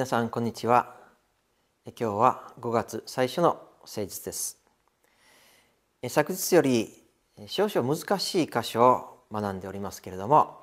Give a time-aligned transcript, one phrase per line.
[0.00, 0.96] 皆さんこんにちは。
[1.84, 4.58] 今日は5月最初の誠実です。
[6.08, 6.90] 昨日より
[7.46, 10.62] 少々難しい箇所を学んでおりますけれども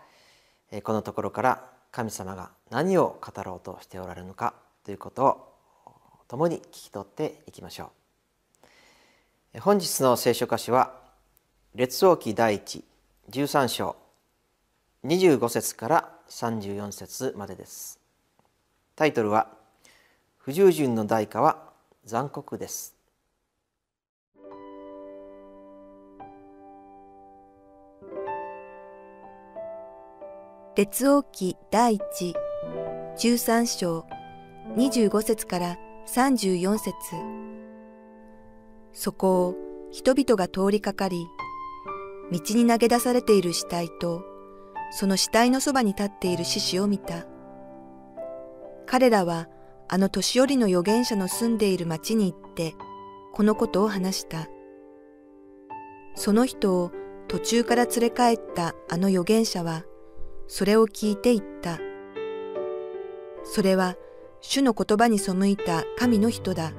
[0.82, 5.54] このところから神様が何を語ろうとしておられるのかということを
[6.28, 7.92] 共に聞き取っていきましょ
[9.54, 9.60] う。
[9.60, 10.96] 本日の聖書箇所は
[11.76, 12.84] 列王記第一
[13.30, 13.98] 13章
[15.06, 18.07] 25節から34節までです。
[18.98, 19.48] タイトルは
[20.38, 21.70] 不従順の代価は
[22.04, 22.96] 残酷です。
[30.76, 32.36] 列王記第一
[33.20, 34.08] 13章
[34.76, 36.94] 25節から34節。
[38.94, 39.56] そこを
[39.92, 41.28] 人々が通りかかり
[42.32, 44.24] 道に投げ出されている死体と
[44.90, 47.37] その死体のそばに立っている獅子を見た。
[48.88, 49.48] 彼らは
[49.90, 52.74] あの年寄りの預言者の住んでいる町に行って、
[53.34, 54.48] このことを話した。
[56.16, 56.92] その人を
[57.28, 59.84] 途中から連れ帰ったあの預言者は、
[60.48, 61.80] それを聞いて言った。
[63.44, 63.96] それは、
[64.42, 66.72] 主の言葉に背いた神の人だ。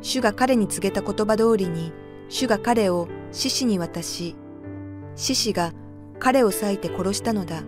[0.00, 1.92] 主が彼に告げた言葉通りに、
[2.28, 4.36] 主が彼を獅子に渡し、
[5.16, 5.72] 獅子が
[6.18, 7.62] 彼を裂いて殺したのだ。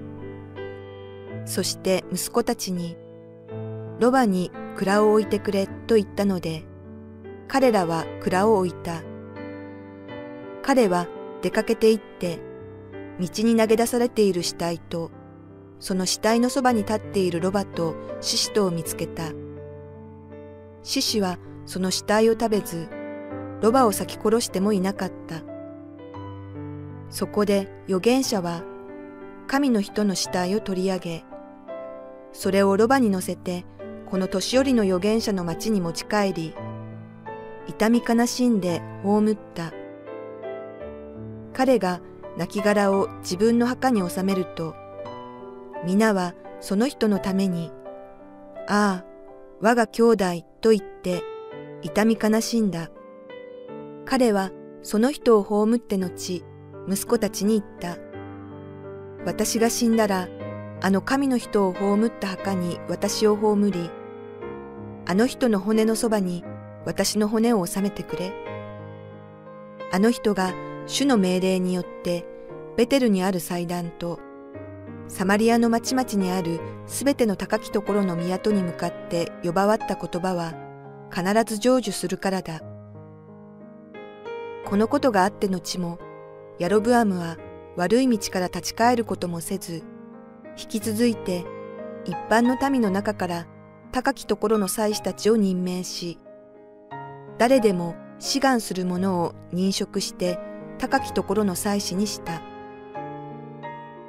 [1.45, 2.97] そして息子たちに、
[4.03, 6.64] ロバに蔵を置いてくれと言ったので、
[7.46, 9.01] 彼らは蔵を置いた。
[10.61, 11.07] 彼は
[11.40, 12.40] 出かけて行って、
[13.20, 15.13] 道に投げ出されている死体と、
[15.79, 19.30] その死体のそばに立っているロバと獅子とを見つけた。
[20.83, 22.89] 獅子はその死体を食べず、
[23.61, 25.45] ロバを裂き殺してもいなかった。
[27.08, 28.64] そこで預言者は、
[29.46, 31.24] 神の人の死体を取り上げ、
[32.33, 33.64] それをロバに乗せて
[34.12, 36.55] この年寄りの預言者の町に持ち帰り、
[37.67, 39.73] 痛み悲しんで葬った。
[41.55, 42.02] 彼が
[42.36, 44.74] 亡骸を自分の墓に収めると、
[45.86, 47.72] 皆はその人のために、
[48.68, 49.05] ああ、
[49.62, 50.24] 我が兄弟
[50.61, 51.22] と言って
[51.80, 52.90] 痛み悲しんだ。
[54.05, 54.51] 彼は
[54.83, 56.45] その人を葬って後、
[56.86, 57.96] 息子たちに言った。
[59.24, 60.28] 私が死んだら、
[60.83, 63.90] あの神の人を葬った墓に私を葬り、
[65.07, 66.45] あの人の骨のそばに
[66.85, 68.33] 私の骨を収めてくれ。
[69.90, 70.55] あの人が
[70.86, 72.24] 主の命令によって
[72.77, 74.20] ベテルにある祭壇と
[75.08, 80.55] サマリアの町々にあるすべての高きところの港に向かって呼ばわった言葉は
[81.11, 82.63] 必ず成就するからだ。
[84.64, 85.98] このことがあって後も
[86.58, 87.36] ヤロブアムは
[87.77, 89.83] 悪い道から立ち返ることもせず、
[90.58, 91.45] 引き続いて
[92.05, 93.46] 一般の民の中から
[93.92, 96.19] 高きところの祭司たちを任命し、
[97.36, 100.39] 誰でも志願する者を認職して
[100.79, 102.41] 高きところの祭司にした。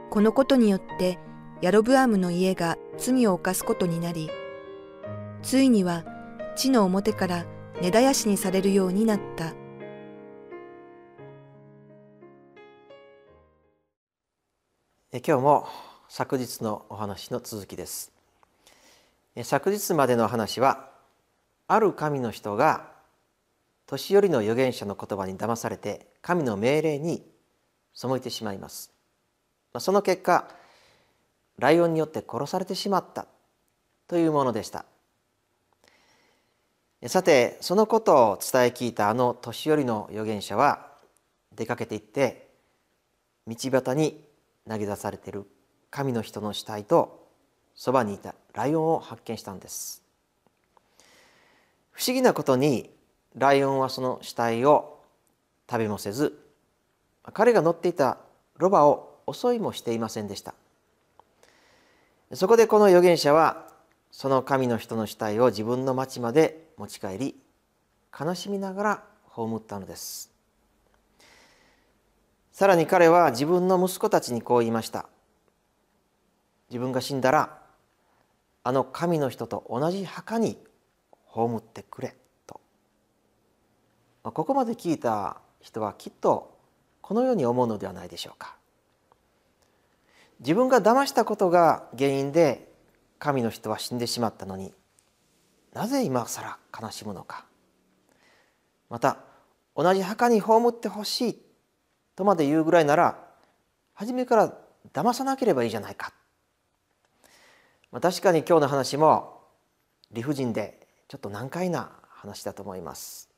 [0.10, 1.20] このことによって
[1.62, 4.30] ヤロブアムの家が罪を犯すことになり、
[5.42, 6.06] ついには
[6.56, 7.46] 地の表から
[7.82, 9.54] 根絶やしにされるようになった。
[15.12, 15.68] 今日も
[16.08, 18.13] 昨日のお話の続きです。
[19.42, 20.92] 昨日までの話は
[21.68, 22.92] ある神の人が
[23.88, 27.24] 年寄りの預言者の言葉に騙されて神の命令に
[27.96, 28.92] 背いてしまいます。
[29.80, 30.48] その結果
[31.58, 33.28] ライオンによって殺されてしまった
[34.08, 34.86] というものでした。
[37.08, 40.88] さてそのことを伝え聞いたあの年寄りの預言者は
[41.56, 42.50] 出かけていって
[43.48, 44.24] 道端に
[44.70, 45.46] 投げ出されている
[45.90, 47.23] 神の人の死体と
[47.76, 50.04] そばにいたライオンを発見したんです。
[51.92, 52.90] 不思議なことに
[53.36, 55.00] ライオンはその死体を
[55.70, 56.40] 食べもせず
[57.34, 58.18] 彼が乗っていた
[58.58, 60.54] ロバを襲いもしていませんでした。
[62.34, 63.68] そこでこの預言者は
[64.12, 67.36] その神の人の死体を自分の町まで持ち帰り
[68.18, 70.32] 悲しみながら葬ったのです。
[72.52, 75.08] さらに彼は自分の息子たちにこう言いました。
[76.70, 77.63] 自分が死んだら
[78.64, 80.58] あの神の人と同じ墓に
[81.26, 82.16] 葬ってくれ
[82.48, 82.62] と。
[84.24, 86.58] ここまで聞いた人はきっと
[87.02, 88.56] このように思うのではないでしょうか。
[90.40, 92.72] 自分が騙したことが原因で
[93.20, 94.74] 神の人は死んでしまったのに
[95.74, 97.46] なぜ今更悲しむのか。
[98.90, 99.18] また
[99.76, 101.42] 同じ墓に葬ってほしい
[102.16, 103.18] とまで言うぐらいなら
[103.94, 104.54] 初めから
[104.94, 106.14] 騙さなければいいじゃないか、
[107.94, 109.44] まあ、確かに今日の話も
[110.12, 113.30] 理不尽でちょっと難解な話だと思います。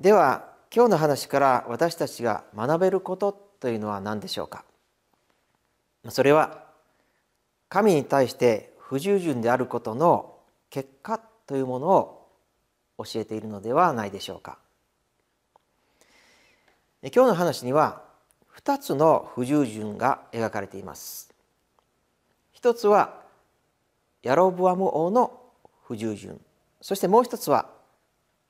[0.00, 4.64] では今日の話から私たちが学べることというのは何でしょうか？
[6.08, 6.64] それは
[7.68, 10.38] 神に対して不従順であることの
[10.70, 12.28] 結果というものを
[12.96, 14.56] 教えているのではないでしょうか。
[17.02, 18.00] 今日の話には
[18.56, 21.31] 2つの不従順が描かれています。
[22.62, 23.14] 一つは
[24.22, 25.40] ヤロブアム王の
[25.82, 26.40] 不従順。
[26.80, 27.68] そしてもう一つは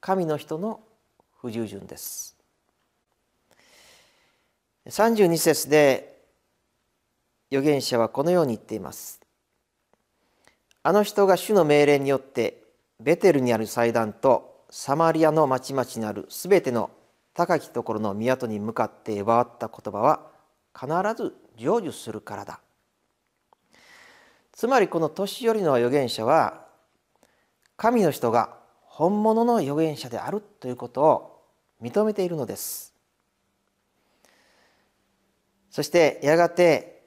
[0.00, 0.81] 神の人の
[1.41, 2.37] 不従順です。
[4.87, 6.20] 32節で
[7.50, 9.19] 預言者はこのように言っています。
[10.82, 12.65] あの人が主の命令によって
[13.00, 16.91] ベテルにある祭壇とサマリアの町々にあるすべての
[17.32, 20.20] 高きところの港に向かって奪った言葉は
[20.79, 20.87] 必
[21.17, 22.61] ず成就するからだ。
[24.52, 26.66] つまりこの年寄りの預言者は
[27.76, 31.43] 神の人が本物の預言者であるということを
[31.82, 32.94] 認めているのです。
[35.70, 37.02] そしてやがて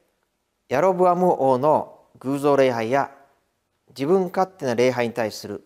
[0.67, 3.11] ヤロブアム王の偶像礼拝や
[3.89, 5.63] 自分勝手な礼拝に対する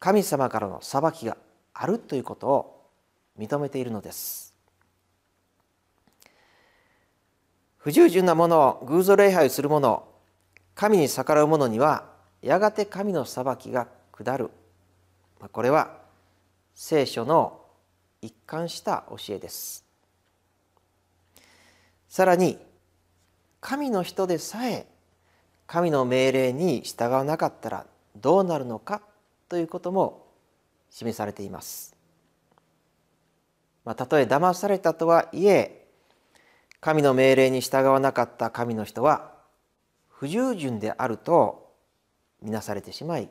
[0.00, 1.36] 神様からの裁きが
[1.72, 2.90] あるということを
[3.38, 4.52] 認めているのです。
[7.76, 10.07] 不従順なものを偶像礼拝する者
[10.78, 12.04] 神に逆らう者には
[12.40, 14.48] やがて神の裁きが下る。
[15.50, 15.98] これは
[16.72, 17.62] 聖書の
[18.22, 19.84] 一貫した教えです。
[22.08, 22.58] さらに
[23.60, 24.86] 神の人でさえ
[25.66, 29.02] 神の命令に従わなかったらどうなるのか
[29.48, 30.28] ということも
[30.90, 31.96] 示されています。
[33.84, 35.88] まあ、たとえ騙されたとはいえ
[36.80, 39.37] 神の命令に従わなかった神の人は
[40.18, 41.72] 不従順であると
[42.42, 43.28] みなされてしまい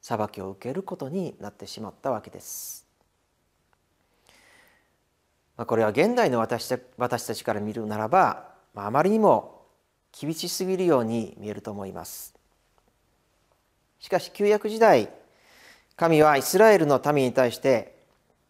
[0.00, 2.86] 裁きを受けることになってしまったわけです。
[5.56, 9.66] まあ、これは現代の私た私たちから見るならば、まあ、あまりにも
[10.12, 12.36] 厳しすぎるように見えると思います。
[13.98, 15.10] しかし旧約時代
[15.96, 17.98] 神はイスラエルの民に対して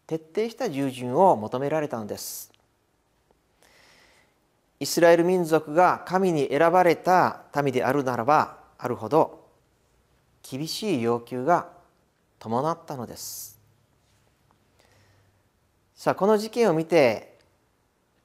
[0.05, 2.51] 徹底した従順を求められたのです
[4.79, 9.45] イスラエル民族が神に選ばれた民であるならばあるほど
[10.41, 11.67] 厳しい要求が
[12.39, 13.59] 伴ったのです。
[15.93, 17.37] さあこの事件を見て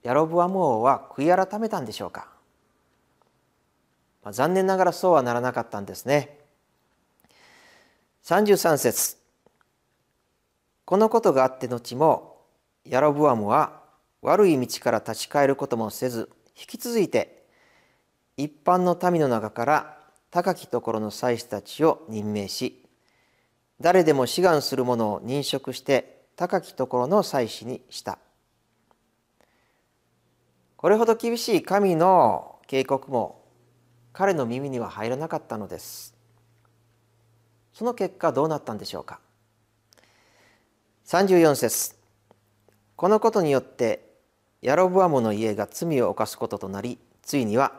[0.05, 2.29] ヤロブアム王は悔い改めたんでしょうか、
[4.23, 6.39] まあ、残念ながらそうはならなかったんですね。
[8.23, 9.17] 33節。
[10.85, 12.37] このことがあって後も
[12.85, 13.81] ヤロブアムは
[14.23, 17.45] 悪い道から立ち返ることもせず引き続いて
[18.37, 19.99] 一般の民の中から
[20.31, 22.85] 高きところの祭司たちを任命し
[23.81, 28.19] 誰でも志願する者を認職して高きところの祭司にした。
[30.77, 33.45] これほど厳しい神の警告も
[34.13, 36.15] 彼の耳には入らなかったのです。
[37.73, 39.21] その結果どうなったんでしょうか。
[41.07, 41.97] 34節。
[42.97, 44.14] このことによって
[44.65, 47.73] ヤロブアムの家が罪を犯すこととなりついには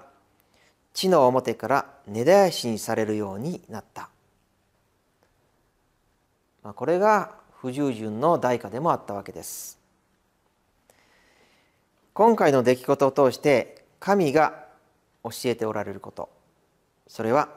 [0.93, 4.07] 地の表から根絶やしにされるようになった、
[6.61, 9.79] まあ、これが不従順の代価でもあったわけです。
[12.13, 14.65] 今回の出来事を通して神が
[15.23, 16.29] 教えておられること。
[17.07, 17.49] それは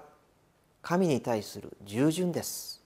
[0.80, 2.82] 神に対する従順です。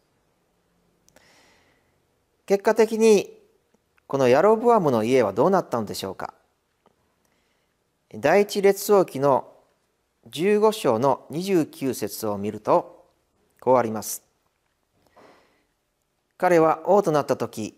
[2.47, 3.42] 結果的に
[4.12, 6.35] このヤロブアムの家はどうなったのでしょうか？
[8.14, 9.50] 第一列王記の
[10.28, 13.07] 15章の29節を見ると
[13.59, 14.23] こうあります。
[16.37, 17.75] 彼は王となった時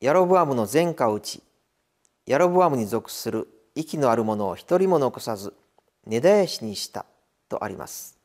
[0.00, 1.42] ヤロブアムの前科を打ち
[2.24, 5.52] ヤロブアムに属する息のある者を一人も残さず
[6.06, 7.04] 根絶やしにした
[7.50, 8.16] とあります。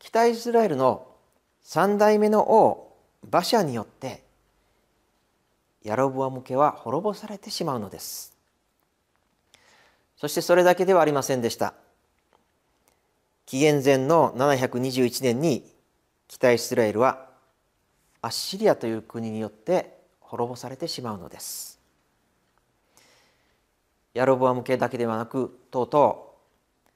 [0.00, 1.06] 北イスラエルの
[1.62, 2.92] 三代目の王
[3.22, 4.28] 馬車によって
[5.82, 8.36] ヤロブアム家は滅ぼされてしまうのです。
[10.16, 11.74] そしてそれだけではありませんでした。
[13.46, 15.64] 紀元前の721年に
[16.28, 17.26] 北イスラエルは
[18.22, 21.80] アッシリアという国によって滅ぼされてしまうのです。
[24.12, 26.88] ヤロブアム家だけではなくとうとう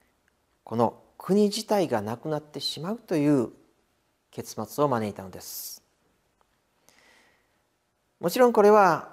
[0.64, 3.50] この国自体がなくなってしまうという
[4.30, 5.83] 結末を招いたのです。
[8.24, 9.10] もちろんこれは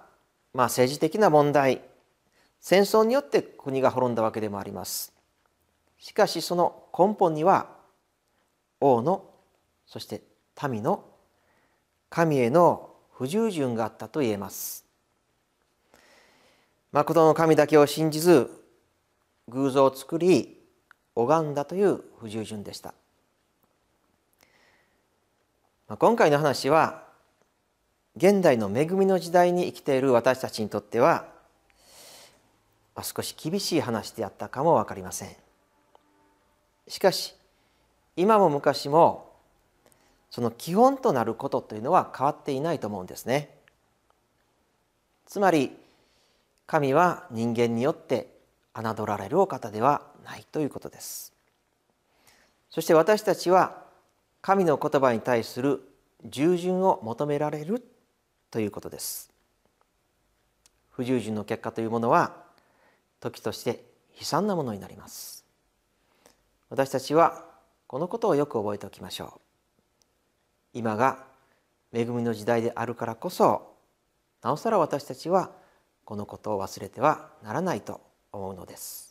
[0.53, 1.81] まあ政治的な問題
[2.61, 5.11] 戦争によって国が滅んだわけでもあります
[5.99, 7.67] しかしその根本には
[8.79, 9.25] 王の
[9.85, 10.21] そして
[10.65, 11.03] 民の
[12.09, 14.85] 神への不従順があったと言えます。
[16.93, 18.49] 誠の神だけを信じず
[19.49, 20.57] 偶像を作り
[21.15, 22.93] 拝んだという不従順でした。
[25.97, 27.10] 今回の話は
[28.17, 31.25] 現代の恵みの時代に生きている私たちにとっては
[33.01, 35.29] 少し厳しい話であったかも分かりません。
[36.87, 37.33] しかし
[38.17, 39.31] 今も昔も
[40.29, 43.49] その基本となることというのは変わっていないと思うんですね。
[45.25, 45.71] つまり
[46.67, 48.27] 神は人間によって
[48.73, 51.33] 侮られるお方ではないということです。
[52.69, 53.83] そして私たちは
[54.41, 55.81] 神の言葉に対する
[56.25, 57.81] 従順を求められる
[58.51, 59.31] ということです。
[60.91, 62.43] 不従順の結果というものは
[63.19, 63.83] 時として
[64.19, 65.45] 悲惨なものになります。
[66.69, 67.45] 私たちは
[67.87, 69.41] このことをよく覚えておきましょう。
[70.73, 71.25] 今が
[71.93, 73.73] 恵みの時代であるからこそ
[74.41, 75.51] なおさら私たちは
[76.05, 79.10] このことを忘れてはならないと思うのです。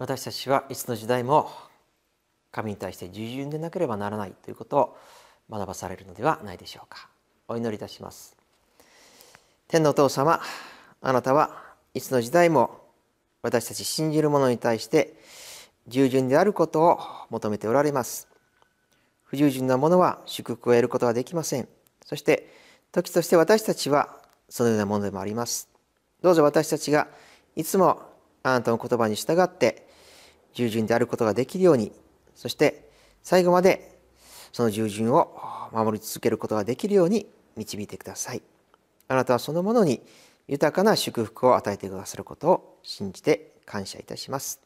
[0.00, 1.50] 私たちはいつの時代も
[2.50, 4.96] 神に対して従順でなければならないということを
[5.50, 7.10] 学ばされるのではないでしょうか。
[7.48, 8.34] お祈りいたします。
[9.68, 10.40] 天のお父様
[11.02, 12.80] あなたはいつの時代も
[13.42, 15.16] 私たち信じる者に対して
[15.86, 18.26] 従順であることを求めておられます。
[19.24, 21.68] 不従順な者は祝福を得ることはできません。
[22.06, 22.50] そして
[22.90, 24.16] 時として私たちは
[24.48, 25.68] そのようなものでもあります。
[26.22, 27.06] どうぞ私たちが
[27.54, 28.00] いつも
[28.42, 29.89] あなたの言葉に従って
[30.54, 31.92] 従順であることができるように
[32.34, 32.88] そして
[33.22, 33.98] 最後まで
[34.52, 35.36] その従順を
[35.72, 37.26] 守り続けることができるように
[37.56, 38.42] 導いてください。
[39.08, 40.02] あなたはそのものに
[40.48, 44.60] 豊かな祝福を与えてくださることを信じて感謝いたします。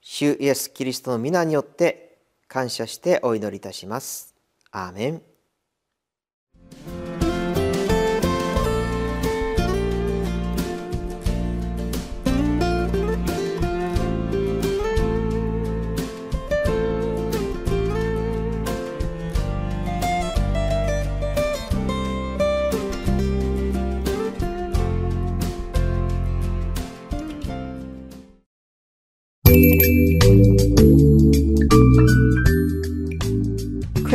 [0.00, 4.34] 主イエス・キリストの皆によって感謝してお祈りいたします。
[4.70, 5.22] アーメン。